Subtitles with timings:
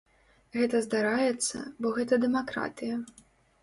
[0.55, 2.95] Гэта здараецца, бо гэта дэмакратыя.